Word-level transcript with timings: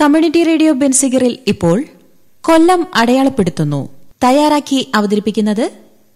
Community 0.00 0.42
radio 0.42 0.72
ബെൻസിഗറിൽ 0.72 1.38
ഇപ്പോൾ 1.46 1.82
കൊല്ലം 2.40 2.86
അടയാളപ്പെടുത്തുന്നു. 2.96 3.88
തയ്യാറാക്കി 4.24 4.90
അവതരിപ്പിക്കുന്നത് 4.94 5.70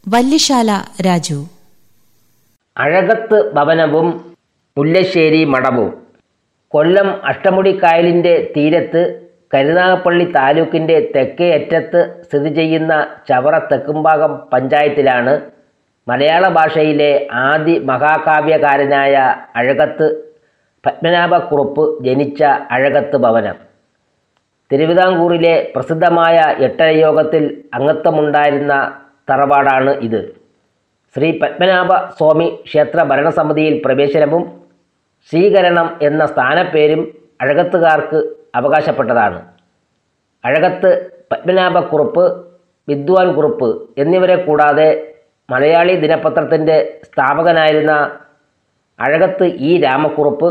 വല്യശാല 0.08 0.82
രാജു. 1.06 1.46
അഴകത്ത് 2.76 3.52
ഭവനവും 3.54 4.34
മുല്ലശ്ശേരി 4.78 5.44
മഠവും. 5.44 6.02
കൊല്ലം 6.68 7.24
അഷ്ടമുടി 7.24 7.82
കായലിന്റെ 7.82 8.52
തീരത്ത് 8.56 9.02
കരുനാഗപ്പള്ളി 9.54 10.24
താലൂക്കിന്റെ 10.24 11.12
തെക്കേ 11.16 11.50
അറ്റത്ത് 11.54 12.22
സ്ഥിതി 12.28 12.54
ചെയ്യുന്ന 12.54 13.06
ചവറ 13.28 13.58
തെക്കുംഭാഗം 13.58 14.38
പഞ്ചായത്തിലാണ് 14.52 15.40
മലയാള 16.08 16.48
ഭാഷയിലെ 16.48 17.26
ആദി 17.32 17.78
മഹാകാവ്യകാരനായ 17.78 19.34
അഴകത്ത് 19.56 20.06
പത്മനാഭക്കുറുപ്പ് 20.86 22.04
ജനിച്ച 22.04 22.42
അഴകത്ത് 22.70 23.16
ഭവനം. 23.16 23.71
തിരുവിതാംകൂറിലെ 24.72 25.72
പ്രസിദ്ധമായ 25.74 26.36
എട്ടരയോഗത്തിൽ 26.66 27.42
അംഗത്വമുണ്ടായിരുന്ന 27.74 28.74
തറവാടാണ് 29.30 29.90
ഇത്. 30.06 30.20
ശ്രീ 31.16 31.38
പത്മനാഭ 31.40 31.90
സ്വാമി 32.18 32.46
ക്ഷേത്ര 32.64 33.02
ഭരണസമിതിയിൽ 33.02 33.74
പ്രവേശനവും 33.84 34.44
സ്വീകരണം 35.30 35.88
എന്ന 36.02 36.26
സ്ഥാനപ്പേരും 36.26 37.02
അഴകത്തുകാർക്ക് 37.40 38.18
അവകാശപ്പെട്ടതാണ്. 38.54 39.38
അഴകത്ത് 40.44 40.90
പത്മനാഭക്കുറുപ്പ് 41.32 42.24
വിദ്വാൻ 42.88 43.28
കുറുപ്പ് 43.34 43.68
എന്നിവരെ 43.98 44.36
കൂടാതെ 44.36 44.88
മലയാളി 45.48 45.94
ദിനപത്രത്തിന്റെ 45.96 46.76
സ്ഥാപകനായിരുന്ന 47.04 47.92
അഴകത്ത് 48.98 49.44
ഇ 49.44 49.82
രാമക്കുറുപ്പ് 49.82 50.48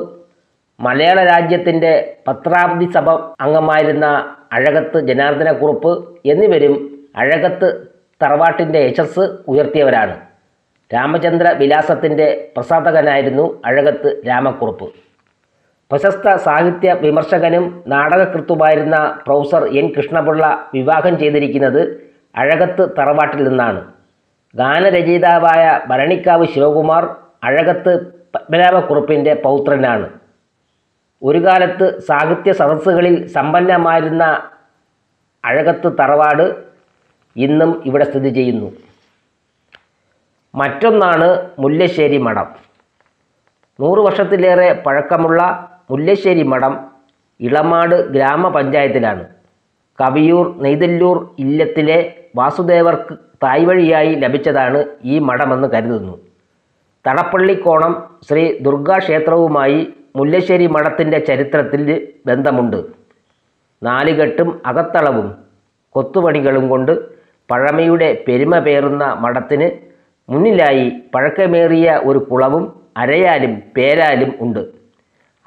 മലയാള 0.86 1.24
രാജ്യത്തിന്റെ 1.24 1.92
പത്രാബ്ദി 2.28 2.86
സഭ 2.94 3.10
അംഗമായിരുന്ന 3.46 4.06
അഴകത്ത് 4.54 5.00
ജനാർദ്ദനക്കുറുപ്പ് 5.08 5.92
എന്നിവരും 6.26 6.76
അഴകത്ത് 7.16 7.68
തറവാട്ടിന്റെ 8.22 8.80
യശസ് 8.80 9.24
ഉയർത്തിയവരാണ്. 9.48 10.16
രാമചന്ദ്ര 10.92 11.48
വിലാസത്തിന്റെ 11.58 12.28
പ്രസാധകനായിരുന്നു 12.58 13.62
അഴകത്ത് 13.66 14.10
രാമക്കുറുപ്പ്. 14.28 14.88
പ്രശസ്ത 15.92 16.36
സാഹിത്യ 16.36 16.90
വിമർശകനും 17.02 17.84
നാടകകൃത്തുമായിരുന്ന 17.88 18.98
പ്രൊഫസർ 19.26 19.64
എൻ 19.80 19.88
കൃഷ്ണപിള്ള 19.98 20.44
വിവാഹം 20.74 21.20
ചെയ്തിരിക്കുന്നത് 21.20 21.82
അഴകത്ത് 22.36 22.84
തറവാട്ടിൽ 22.98 23.42
നിന്നാണ്. 23.48 23.82
ഗാനരചയിതാവായ 24.56 25.64
ഭരണിക്കാവ് 25.88 26.46
ശിവകുമാർ 26.54 27.04
അഴകത്ത് 27.44 27.94
പത്മനാഭക്കുറുപ്പിന്റെ 28.36 29.34
പൗത്രനാണ്. 29.46 30.21
ഒരു 31.24 31.40
കാലത്ത് 31.46 32.00
സാഹിത്യ 32.00 32.52
സദസ്സുകളിൽ 32.52 33.28
സമ്പന്നമായിരുന്ന 33.28 34.24
അഴകത്ത് 35.46 35.90
തറവാട് 36.00 36.46
ഇന്നും 37.36 37.84
ഇവിടെ 37.86 38.06
സ്ഥിതി 38.06 38.30
ചെയ്യുന്നു. 38.30 38.72
മറ്റൊന്നാണ് 40.56 41.28
മുല്ലശ്ശേരി 41.60 42.18
മഠം. 42.18 42.48
നൂറ് 43.80 44.00
വർഷത്തിലേറെ 44.00 44.84
പഴക്കമുള്ള 44.86 45.42
മുല്ലശ്ശേരി 45.92 46.44
മഠം 46.44 46.74
ഇളമാട് 47.40 47.96
ഗ്രാമപഞ്ചായത്തിലാണ്. 48.12 49.24
കവിയൂർ 50.00 50.62
നെയ്തല്ലൂർ 50.64 51.18
ഇല്ലത്തിലെ 51.40 52.16
വാസുദേവർക്ക് 52.36 53.14
തായ്വഴിയായി 53.44 54.16
ലഭിച്ചതാണ് 54.16 54.86
ഈ 55.04 55.20
മഠമെന്ന് 55.20 55.68
കരുതുന്നു. 55.68 56.14
തടപ്പള്ളിക്കോണം 57.08 57.94
ശ്രീ 58.30 58.44
ദുർഗാ 58.62 58.98
ക്ഷേത്രവുമായി 58.98 59.94
മുല്ലശ്ശേരി 60.16 60.68
മഠത്തിന്റെ 60.68 61.20
ചരിത്രത്തിൽ 61.20 61.82
ബന്ധമുണ്ട്. 62.28 62.80
നാലുകെട്ടും 63.84 64.50
അകത്തളവും 64.66 65.28
കൊത്തുപണികളും 65.96 66.66
കൊണ്ട് 66.70 66.92
പഴമയുടെ 67.52 68.10
പെരുമ 68.28 68.60
പേറുന്ന 68.60 69.04
മഠത്തിന് 69.24 69.68
മുന്നിലായി 70.30 70.86
പഴക്കമേറിയ 71.14 72.02
ഒരു 72.10 72.20
കുളവും 72.20 72.64
അരയാലും 72.98 73.54
പേരാലും 73.78 74.32
ഉണ്ട്. 74.42 74.62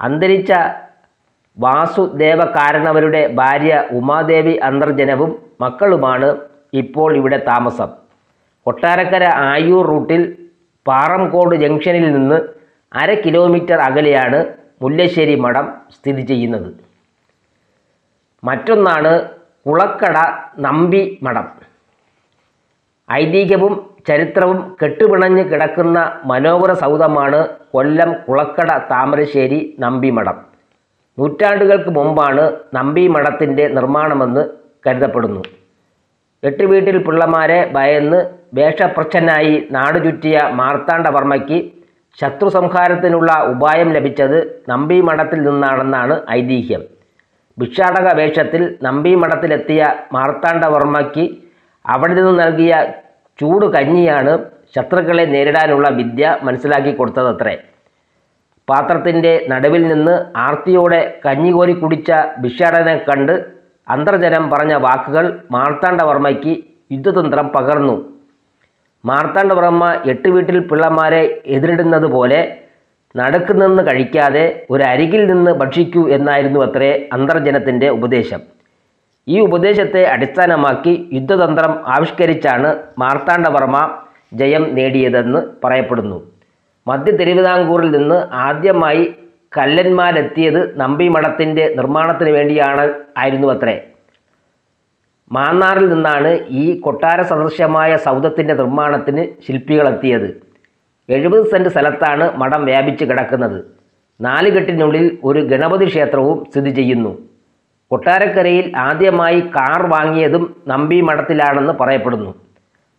അന്തരിച്ച 0.01 0.51
വാസുദേവകാരണവരുടെ 1.57 3.21
ഭാര്യ 3.39 3.73
ഉമാദേവി 3.91 4.55
അന്തർജനവും 4.69 5.31
മക്കളുമാണ് 5.61 6.29
ഇപ്പോൾ 6.81 7.15
ഇവിടെ 7.17 7.37
താമസം. 7.37 7.89
കൊട്ടാരക്കര 8.65 9.23
ആയൂർ 9.51 9.85
റൂട്ടിൽ 9.87 10.21
പാറംകോട് 10.87 11.55
ജംഗ്ഷനിൽ 11.55 12.11
നിന്ന് 12.11 12.37
അര 12.95 13.13
കിലോമീറ്റർ 13.13 13.79
അകലെയാണ് 13.79 14.45
മുല്ലശ്ശേരി 14.81 15.35
മഠം 15.35 15.65
സ്ഥിതി 15.95 16.21
ചെയ്യുന്നത്. 16.21 16.69
മറ്റൊന്നാണ് 18.43 19.29
കുളക്കട 19.67 20.17
നമ്പി 20.59 21.19
മഠം. 21.23 21.47
ഐതിഹ്യവും 23.11 23.73
ചരിത്രവും 24.07 24.77
കെട്ടുപിണഞ്ഞ് 24.83 25.43
കിടക്കുന്ന 25.43 25.99
മനോഹര 26.25 26.73
സൗധമാണ് 26.73 27.47
കൊല്ലം 27.73 28.13
കുളക്കട 28.13 28.71
താമരശ്ശേരി 28.91 29.75
നമ്പി 29.79 30.09
മഠം. 30.09 30.37
നൂറ്റാണ്ടുകൾക്ക് 31.19 31.89
മുമ്പാണ് 31.89 32.43
നമ്പി 32.73 33.07
മഠത്തിന്റെ 33.07 33.67
നിർമ്മാണമെന്ന് 33.67 34.43
കരുതപ്പെടുന്നു. 34.87 35.43
എട്ട് 36.43 36.63
വീട്ടിൽ 36.63 36.97
പിള്ളമാരെ 37.03 37.71
ഭയന്ന് 37.73 38.19
വേഷപ്രച്ഛനായി 38.53 39.67
നാടുചുറ്റിയ 39.71 40.39
മാർത്താണ്ഡവർമ്മയ്ക്ക് 40.51 41.71
ശത്രു 42.21 42.49
സംഹാരത്തിനുള്ള 42.49 43.31
ഉപായം 43.43 43.91
ലഭിച്ചത് 43.93 44.63
നമ്പി 44.69 45.01
മഠത്തിൽ 45.01 45.41
നിന്നാണെന്നാണ് 45.41 46.21
ഐതിഹ്യം. 46.31 46.83
ഭിക്ഷാടക 47.59 48.15
വേഷത്തിൽ 48.17 48.77
നമ്പി 48.83 49.15
മഠത്തിലെത്തിയ 49.15 49.81
മാർത്താണ്ഡവർമ്മയ്ക്ക് 50.13 51.25
അവിടെ 51.85 52.13
നിന്ന് 52.13 52.43
നൽകിയ 52.43 52.73
ചൂട് 53.39 53.65
കഞ്ഞിയാണ് 53.65 54.33
ശത്രുക്കളെ 54.75 55.25
നേരിടാനുള്ള 55.25 55.89
വിദ്യ 55.89 56.37
മനസ്സിലാക്കി 56.43 56.95
കൊടുത്തതത്രേ. 56.95 57.55
പാത്രത്തിന്റെ 58.69 59.45
നടുവിൽ 59.49 59.87
നിന്ന് 59.87 60.37
ആർത്തിയോടെ 60.37 61.19
കഞ്ഞി 61.25 61.51
കോരി 61.51 61.73
കുടിച്ച 61.73 62.11
ഭിക്ഷാടനെ 62.41 62.97
കണ്ട് 62.97 63.45
അന്തർജനം 63.89 64.49
പറഞ്ഞ 64.49 64.73
വാക്കുകൾ 64.73 65.25
മാർത്താണ്ഡവർമ്മയ്ക്ക് 65.51 66.53
യുദ്ധതന്ത്രം 66.91 67.47
പകർന്നു. 67.47 68.14
മാർത്താണ്ഡവർമ്മ 69.05 69.85
എട്ട് 70.11 70.29
വീട്ടിൽ 70.29 70.59
പിള്ളമാരെ 70.59 71.41
എതിരിടുന്നത് 71.45 72.07
പോലെ 72.15 72.39
നടുക്ക് 73.15 73.53
നിന്ന് 73.61 73.81
കഴിക്കാതെ 73.83 74.45
ഒരു 74.69 74.83
നിന്ന് 75.31 75.51
ഭക്ഷിക്കൂ 75.51 76.09
എന്നായിരുന്നു 76.09 76.59
അത്രേ 76.65 77.09
അന്തർജനത്തിന്റെ 77.13 77.89
ഉപദേശം. 77.89 78.41
ഈ 79.27 79.39
ഉപദേശത്തെ 79.39 80.01
അടിസ്ഥാനമാക്കി 80.05 80.93
യുദ്ധതന്ത്രം 81.13 81.71
ആവിഷ്കരിച്ചാണ് 81.87 82.69
മാർത്താണ്ഡവർമ്മ 82.97 83.77
ജയം 84.33 84.63
നേടിയതെന്ന് 84.75 85.39
പറയപ്പെടുന്നു. 85.63 86.17
മധ്യ 86.87 87.11
തിരുവിതാംകൂറിൽ 87.11 87.89
നിന്ന് 87.97 88.17
ആദ്യമായി 88.47 89.03
കല്ലന്മാരെത്തിയത് 89.57 90.79
നമ്പി 90.79 91.07
മഠത്തിന്റെ 91.07 91.65
നിർമ്മാണത്തിന് 91.77 92.29
വേണ്ടിയാണ് 92.29 92.85
ആയിരുന്നു 93.17 93.47
അത്രേ. 93.53 93.75
മാന്നാറിൽ 95.31 95.89
നിന്നാണ് 95.89 96.39
ഈ 96.49 96.79
കൊട്ടാര 96.79 97.21
സദൃശ്യമായ 97.21 97.97
സൗധത്തിന്റെ 97.97 98.53
നിർമ്മാണത്തിന് 98.53 99.27
ശില്പികളെത്തിയത്. 99.47 100.41
എഴുപത് 101.09 101.49
സെന്റ് 101.51 101.69
സ്ഥലത്താണ് 101.69 102.37
മഠം 102.37 102.65
വ്യാപിച്ച് 102.65 103.05
കിടക്കുന്നത്. 103.05 103.63
നാലുകെട്ടിനുള്ളിൽ 104.21 105.17
ഒരു 105.23 105.39
ഗണപതി 105.39 105.85
ക്ഷേത്രവും 105.85 106.45
സ്ഥിതി 106.45 106.69
ചെയ്യുന്നു. 106.69 107.17
കൊട്ടാരക്കരയിൽ 107.91 108.77
ആദ്യമായി 108.77 109.39
കാർ 109.41 109.87
വാങ്ങിയതും 109.87 110.55
നമ്പി 110.67 111.01
മഠത്തിലാണെന്ന് 111.01 111.73
പറയപ്പെടുന്നു. 111.73 112.35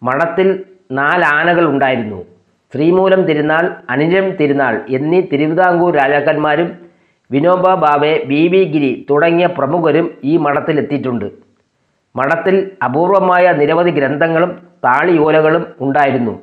മഠത്തിൽ 0.03 0.65
നാല് 0.93 1.25
ആനകൾ 1.25 1.65
ഉണ്ടായിരുന്നു. 1.67 2.25
ശ്രീമൂലം 2.75 3.23
തിരുനാൾ 3.23 3.71
അനിഴം 3.91 4.31
തിരുനാൾ 4.31 4.81
എന്നീ 4.91 5.21
തിരുവിതാംകൂർ 5.21 5.97
രാജാക്കന്മാരും 5.97 6.73
വിനോബ 7.31 7.75
ഭാവെ 7.75 8.25
ബി 8.27 8.49
വി 8.49 8.65
ഗിരി 8.65 9.07
തുടങ്ങിയ 9.11 9.47
പ്രമുഖരും 9.47 10.11
ഈ 10.25 10.37
മഠത്തിലെത്തിയിട്ടുണ്ട്. 10.37 11.46
മഠത്തിൽ 12.17 12.71
അപൂർവമായ 12.85 13.53
നിരവധി 13.53 13.91
ഗ്രന്ഥങ്ങളും 13.91 14.51
താളിയോലകളും 14.85 15.67
ഉണ്ടായിരുന്നു. 15.81 16.41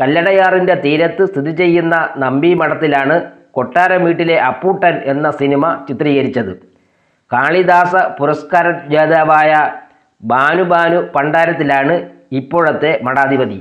കല്ലടയാറിന്റെ 0.00 0.74
തീരത്ത് 0.74 1.24
സ്ഥിതി 1.26 1.50
ചെയ്യുന്ന 1.50 2.08
നമ്പി 2.16 2.54
മഠത്തിലാണ് 2.54 3.20
കൊട്ടാരം 3.50 4.04
വീട്ടിലെ 4.04 4.36
അപ്പൂട്ടൻ 4.40 4.94
എന്ന 5.04 5.30
സിനിമ 5.30 5.84
ചിത്രീകരിച്ചത്. 5.88 6.52
കാളിദാസ 7.32 7.96
പുരസ്കാര 8.18 8.70
ജേതാവായ 8.70 9.52
ബാനുബാനു 10.22 11.00
പണ്ടാരത്തിലാണ് 11.14 12.10
ഇപ്പോഴത്തെ 12.32 13.00
മഠാധിപതി. 13.02 13.58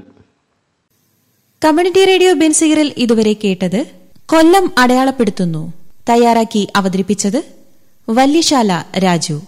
കമ്മ്യൂണിറ്റി 1.65 2.05
റേഡിയോ 2.05 2.33
ബെൻസിഗറിൽ 2.33 2.93
ഇതുവരെ 2.97 3.33
കേട്ടത് 3.33 3.85
കൊല്ലം 4.25 4.71
അടയാളപ്പെടുത്തുന്നു. 4.79 5.73
തയ്യാറാക്കി 6.09 6.67
അവതരിപ്പിച്ചത് 6.75 7.43
വല്യശാല 8.09 8.83
രാജു. 9.03 9.41